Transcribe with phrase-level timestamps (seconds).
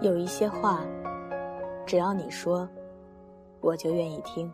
[0.00, 0.80] 有一些话，
[1.84, 2.68] 只要你说，
[3.60, 4.52] 我就愿意听。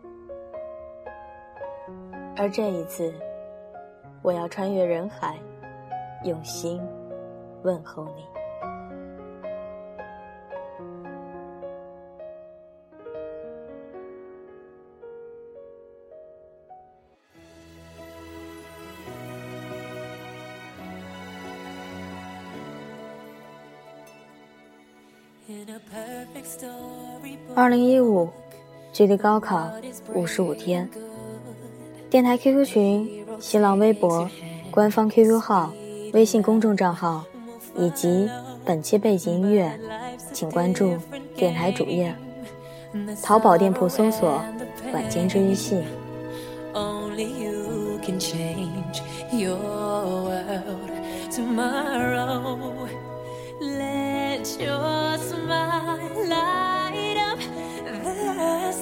[2.35, 3.13] 而这一次，
[4.23, 5.37] 我要穿越人海，
[6.23, 6.81] 用心
[7.61, 8.34] 问候你。
[27.55, 28.29] 二零一五，
[28.91, 29.71] 距离高考
[30.13, 30.89] 五十五天。
[32.09, 34.29] 电台 QQ 群、新浪微博、
[34.71, 35.73] 官方 QQ 号、
[36.13, 37.23] 微信公众账号
[37.77, 38.29] 以及
[38.63, 39.79] 本期背景音乐，
[40.33, 40.95] 请关注
[41.35, 42.13] 电台主页。
[43.21, 44.41] 淘宝店铺搜索
[44.93, 45.83] “晚间治愈系”。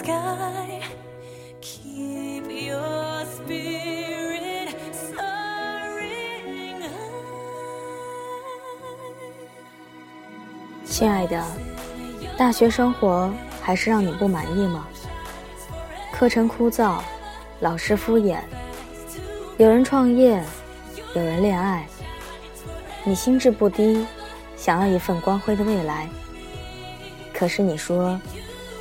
[0.06, 0.12] 该
[1.62, 6.76] keep your spirit sorry
[10.86, 11.42] 亲爱的，
[12.38, 14.86] 大学生活还是让你不满意吗？
[16.12, 17.00] 课程枯燥，
[17.62, 18.40] 老师敷衍，
[19.58, 20.44] 有人创业，
[21.16, 21.88] 有人恋爱，
[23.06, 24.06] 你心智不低，
[24.58, 26.10] 想要一份光辉的未来。
[27.34, 28.20] 可是你说，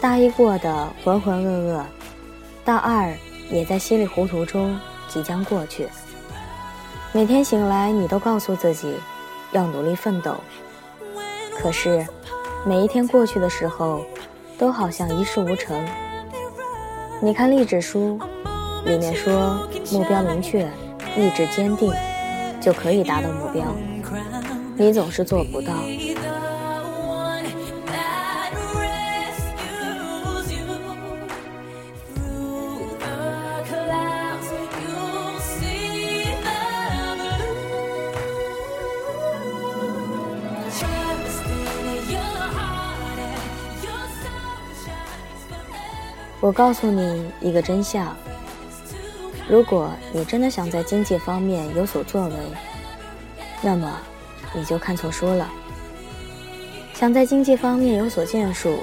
[0.02, 1.84] 大一过得浑浑噩噩，
[2.64, 3.14] 大二
[3.48, 5.86] 也在稀里糊涂中即将过去。
[7.12, 8.96] 每天醒来，你都告诉自己，
[9.52, 10.34] 要努力奋斗。
[11.56, 12.04] 可是，
[12.66, 14.04] 每一天过去的时候，
[14.58, 15.80] 都好像一事无成。
[17.20, 18.18] 你看励志书，
[18.84, 20.68] 里面说目标明确、
[21.16, 21.94] 意志坚定，
[22.60, 23.64] 就可以达到目标。
[24.76, 25.72] 你总是做不到。
[46.42, 48.16] 我告诉你一个真相：
[49.48, 52.34] 如果你真的想在经济方面有所作为，
[53.62, 53.96] 那么
[54.52, 55.48] 你就看错书了。
[56.94, 58.80] 想在经济方面有所建树，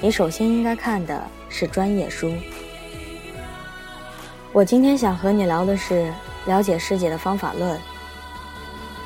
[0.00, 2.32] 你首先应该看的是专业书。
[4.50, 6.10] 我今天想和你聊的是
[6.46, 7.78] 了解世界的方法论。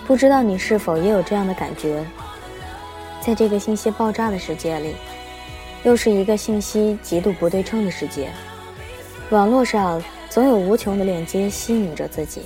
[0.07, 2.07] 不知道你是否也有这样的感觉？
[3.21, 4.95] 在这个信息爆炸的世界里。
[5.83, 8.31] 又是一个信息极度不对称的世界，
[9.31, 12.43] 网络上总有无穷的链接吸引着自己。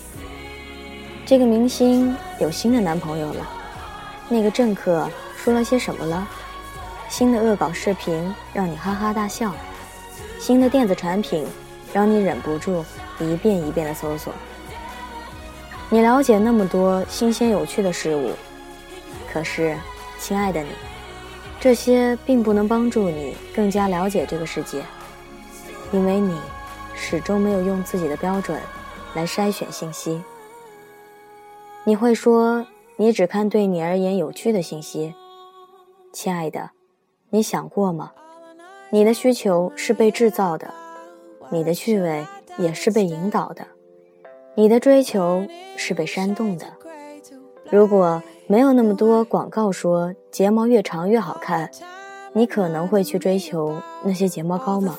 [1.27, 3.49] 这个明星有新的男朋友了，
[4.29, 6.29] 那个政客说了些什么了？
[7.09, 9.53] 新的恶搞视频让你哈哈大笑，
[10.39, 11.45] 新的电子产品
[11.93, 12.85] 让你忍不住
[13.19, 14.33] 一遍一遍的搜索。
[15.91, 18.31] 你了解那么多新鲜有趣的事物，
[19.33, 19.77] 可是，
[20.19, 20.69] 亲爱的你。
[21.65, 24.85] 这些并不能帮助你更加了解这个世界，
[25.93, 26.39] 因为你
[26.95, 28.61] 始终没有用自己的标准
[29.15, 30.23] 来筛选信息。
[31.85, 32.67] 你会说
[32.97, 35.15] 你只看对你而言有趣的信息，
[36.13, 36.73] 亲爱的，
[37.31, 38.13] 你想过吗？
[38.91, 40.75] 你的需求是被制造的，
[41.51, 42.27] 你的趣味
[42.59, 43.67] 也是被引导的，
[44.55, 45.43] 你的追求
[45.79, 46.67] 是被煽动的。
[47.71, 51.71] 如果没有那么多广告说睫毛越长越好看，
[52.33, 54.99] 你可能会去追求那些睫毛膏吗？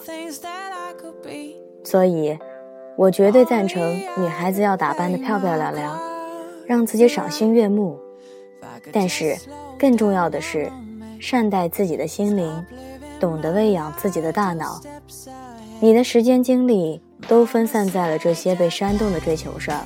[1.84, 2.38] 所以，
[2.98, 3.82] 我绝对赞成
[4.18, 6.00] 女孩子要打扮的漂漂亮亮，
[6.66, 8.00] 让自己赏心悦目。
[8.92, 9.38] 但是，
[9.78, 10.72] 更重要的是，
[11.20, 12.66] 善待自己的心灵，
[13.20, 14.82] 懂得喂养自己的大脑。
[15.80, 19.86] 你的时间精力都分散在了这些被煽动的追求上，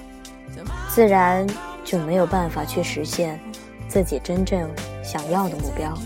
[0.88, 1.46] 自然
[1.90, 3.40] 就没有办法去实现。
[3.88, 4.69] 自己真正
[5.04, 5.98] 想要的目标。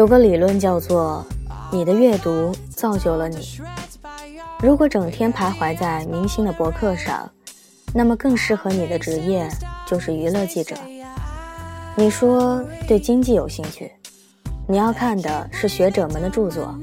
[0.00, 1.22] 有个理论叫做。
[1.70, 3.60] 你的阅读造就了你。
[4.60, 7.30] 如果整天徘徊在明星的博客上，
[7.92, 9.46] 那么更适合你的职业
[9.86, 10.74] 就是娱乐记者。
[11.94, 13.92] 你说对经济有兴趣，
[14.66, 16.74] 你要看的是学者们的著作，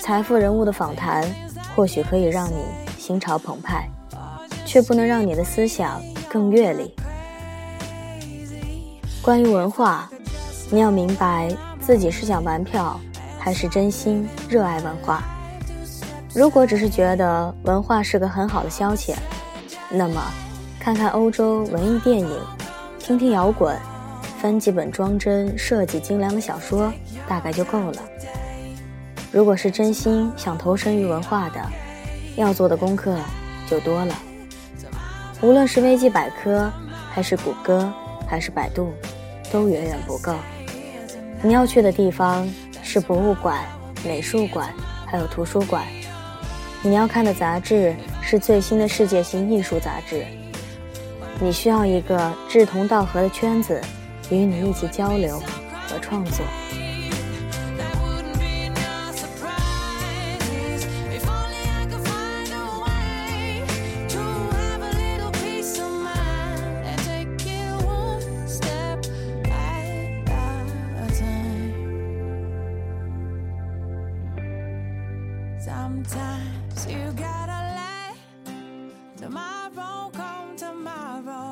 [0.00, 1.24] 财富人物的访谈，
[1.76, 2.56] 或许可以让你
[2.98, 3.88] 心潮澎湃。
[4.66, 6.92] 却不能让你的思想更阅历。
[9.22, 10.10] 关于文化，
[10.68, 11.48] 你要明白
[11.86, 12.98] 自己是想玩票，
[13.38, 15.22] 还是真心热爱文化。
[16.34, 19.14] 如果只是觉得文化是个很好的消遣，
[19.88, 20.20] 那么
[20.80, 22.40] 看看欧洲文艺电影，
[22.98, 23.78] 听听摇滚，
[24.40, 26.92] 翻几本装帧设计精良的小说，
[27.28, 28.02] 大概就够了。
[29.30, 31.60] 如果是真心想投身于文化的，
[32.34, 33.16] 要做的功课
[33.70, 34.12] 就多了。
[35.40, 36.68] 无论是维基百科，
[37.12, 37.88] 还是谷歌，
[38.26, 38.92] 还是百度，
[39.52, 40.34] 都远远不够。
[41.42, 42.48] 你要去的地方
[42.82, 43.64] 是博物馆、
[44.04, 44.72] 美术馆，
[45.06, 45.84] 还有图书馆。
[46.82, 50.24] 你要看的杂志是最新的世界性艺术杂志。
[51.38, 53.80] 你需要一个志同道合的圈子，
[54.30, 55.38] 与你一起交流
[55.86, 56.44] 和创作。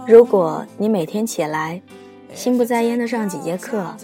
[0.07, 1.81] 如果你每天起来，
[2.35, 3.97] 心不在焉的上几节课，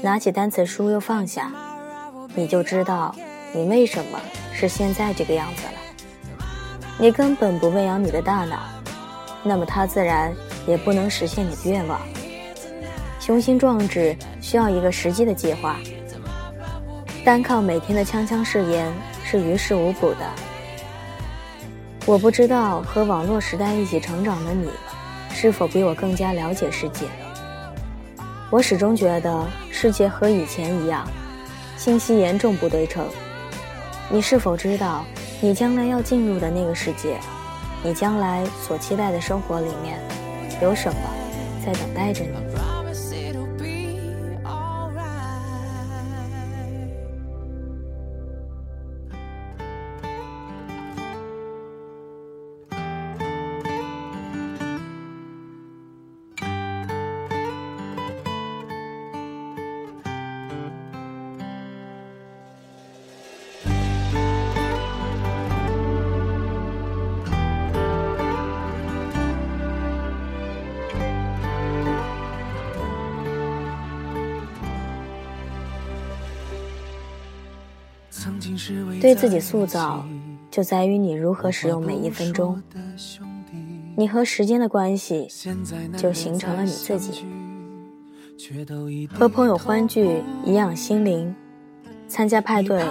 [0.00, 1.50] 拿起单词书又放下，
[2.34, 3.14] 你就知道
[3.52, 4.20] 你为什么
[4.52, 5.72] 是现在这个样子了。
[6.98, 8.58] 你根本不喂养你的大脑，
[9.42, 10.32] 那么它自然
[10.66, 12.00] 也不能实现你的愿望。
[13.18, 15.76] 雄心壮志需要一个实际的计划，
[17.24, 18.92] 单靠每天的锵锵誓言
[19.30, 20.26] 是于事无补的。
[22.04, 24.68] 我不知道和网络时代一起成长的你。
[25.32, 27.06] 是否比我更加了解世界？
[28.50, 31.08] 我始终觉得世界和以前一样，
[31.76, 33.06] 信息严重不对称。
[34.10, 35.04] 你是否知道，
[35.40, 37.16] 你将来要进入的那个世界，
[37.84, 40.00] 你将来所期待的生活里面，
[40.60, 41.00] 有什么
[41.64, 42.49] 在等待着你？
[79.00, 80.04] 对自己塑造，
[80.50, 82.62] 就在于你如何使用每一分钟。
[83.96, 85.28] 你和时间的关系，
[85.96, 87.24] 就形成了你自己。
[89.12, 91.34] 和朋友欢聚，颐养心灵；
[92.08, 92.82] 参加派对，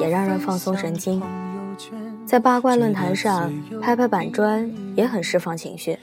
[0.00, 1.22] 也让人放松神经。
[2.26, 5.96] 在八卦论坛上拍拍板砖，也很释放情绪。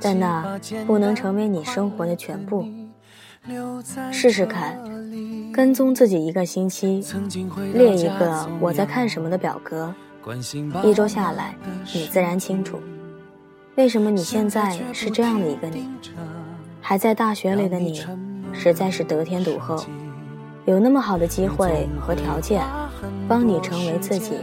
[0.00, 2.66] 但那不能成为你生活的全部。
[4.10, 4.76] 试试看。
[5.56, 7.02] 跟踪自己一个星期，
[7.72, 9.94] 列一个我在看什么的表格，
[10.84, 11.56] 一周下来，
[11.94, 12.78] 你自然清楚，
[13.76, 15.88] 为什么你现在是这样的一个你。
[16.82, 18.04] 还在大学里的你，
[18.52, 19.82] 实在是得天独厚，
[20.66, 22.62] 有那么好的机会和条件，
[23.26, 24.34] 帮你成为自己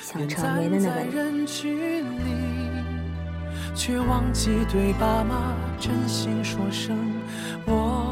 [0.00, 1.44] 想成为的那个人。
[3.74, 6.96] 却忘记对爸妈真心说声
[7.64, 8.09] 我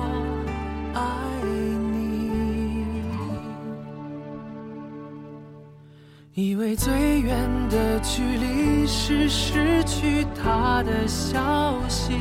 [6.41, 7.35] 以为最远
[7.69, 12.13] 的距离是失去他的消息，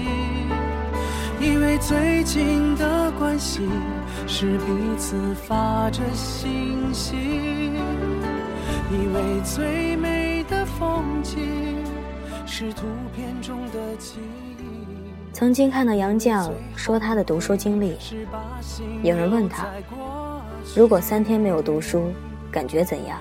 [1.39, 3.61] 以为最近的关系
[4.25, 4.65] 是彼
[4.97, 7.15] 此发着信息，
[8.89, 11.37] 以为最美的风景
[12.47, 14.15] 是图片中的记
[14.57, 15.31] 忆。
[15.31, 17.95] 曾经看到杨绛说他的读书经历，
[19.03, 19.67] 有人问他，
[20.75, 22.11] 如果三天没有读书。
[22.51, 23.19] 感觉怎样？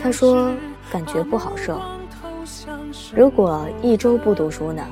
[0.00, 0.52] 他说
[0.90, 1.80] 感觉不好受。
[3.14, 4.82] 如果一周不读书呢？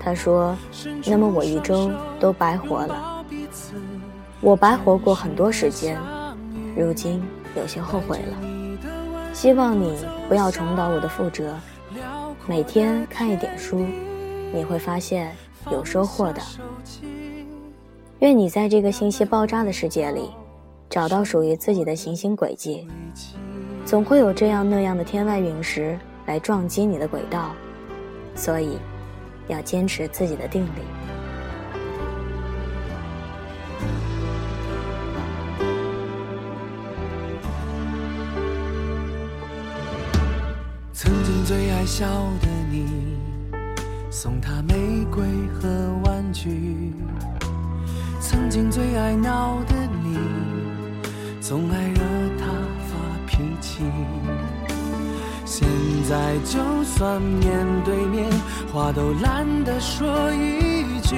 [0.00, 0.56] 他说，
[1.06, 3.24] 那么我一周都白活了。
[4.40, 5.98] 我白活过很多时间，
[6.76, 7.22] 如今
[7.56, 8.36] 有些后悔了。
[9.32, 9.96] 希望你
[10.28, 11.52] 不要重蹈我的覆辙，
[12.46, 13.84] 每天看一点书，
[14.52, 15.34] 你会发现
[15.70, 16.40] 有收获的。
[18.20, 20.30] 愿你在这个信息爆炸的世界里。
[20.90, 22.88] 找到属于自己的行星轨迹，
[23.84, 27.52] 总会有这样那样的天外陨石来撞击你的轨道，
[28.34, 28.78] 所以
[29.48, 30.68] 要坚持自己的定力。
[40.92, 42.06] 曾经最爱笑
[42.40, 43.18] 的你。
[44.10, 45.22] 送他玫瑰
[45.54, 45.68] 和
[46.04, 46.92] 玩具。
[48.20, 50.18] 曾经最爱闹的你，
[51.48, 52.02] 总爱惹
[52.38, 52.44] 他
[52.90, 53.80] 发脾气。
[55.46, 55.66] 现
[56.06, 58.30] 在就算面对面，
[58.70, 61.16] 话都懒得说一句，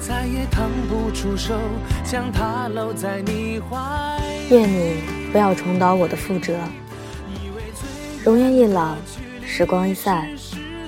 [0.00, 1.54] 再也腾不出手
[2.02, 4.20] 将他搂在你怀。
[4.50, 4.96] 愿你
[5.30, 6.52] 不要重蹈我的覆辙。
[8.24, 8.96] 容颜一老，
[9.46, 10.28] 时光一散，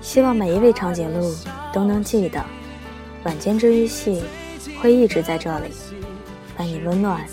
[0.02, 1.32] 希望每一位长颈鹿
[1.72, 2.44] 都能记得，
[3.22, 4.24] 晚间治愈系
[4.82, 5.70] 会一直在这里，
[6.56, 7.24] 伴你温暖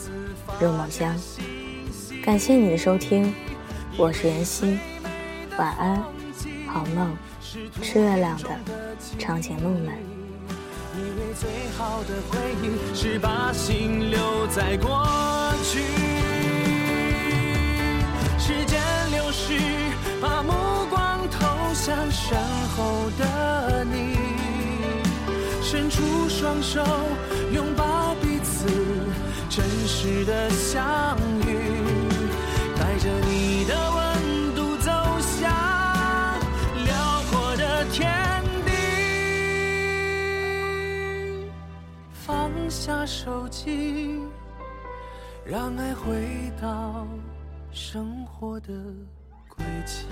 [0.63, 1.13] 入梦乡。
[2.23, 3.33] 感谢你的收听，
[3.97, 4.79] 我是妍希。
[5.57, 6.01] 晚安，
[6.67, 7.15] 好梦，
[7.81, 8.49] 吃月亮的
[9.19, 9.93] 长颈鹿们。
[10.95, 15.05] 以为最好的回忆是把心留在过
[15.63, 15.79] 去，
[18.39, 18.79] 时间
[19.11, 19.59] 流逝，
[20.21, 20.53] 把目
[20.89, 22.37] 光投向身
[22.77, 24.15] 后的你，
[25.61, 26.81] 伸出双手，
[29.55, 31.45] 真实的相遇，
[32.75, 35.51] 带着你的温度走向
[36.83, 38.11] 辽阔的天
[38.65, 38.71] 地。
[42.11, 42.49] 放。
[42.67, 44.19] 下手机，
[45.45, 47.05] 让爱回到
[47.71, 48.73] 生活的
[49.47, 50.07] 轨迹。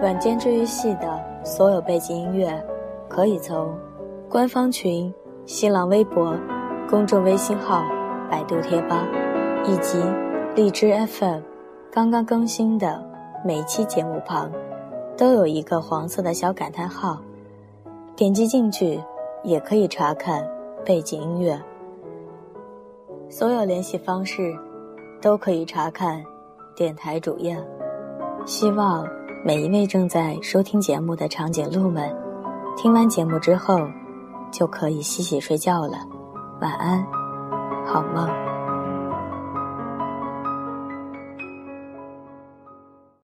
[0.00, 2.64] 晚间治愈系的所有背景音乐，
[3.08, 3.76] 可以从
[4.28, 5.12] 官方群、
[5.44, 6.36] 新浪微博、
[6.88, 7.82] 公众微信号、
[8.30, 9.04] 百度贴吧
[9.64, 9.98] 以及
[10.54, 11.40] 荔枝 FM
[11.90, 13.06] 刚刚更新的。
[13.44, 14.50] 每期节目旁
[15.16, 17.18] 都有一个黄色的小感叹号，
[18.14, 19.00] 点击进去
[19.42, 20.44] 也可以查看
[20.84, 21.60] 背景音乐。
[23.28, 24.56] 所有联系方式
[25.20, 26.24] 都可以查看
[26.76, 27.56] 电台主页。
[28.44, 29.06] 希望
[29.44, 32.14] 每一位正在收听节目的长颈鹿们，
[32.76, 33.88] 听完节目之后
[34.50, 35.98] 就可以洗洗睡觉了。
[36.60, 37.04] 晚安，
[37.86, 38.47] 好梦。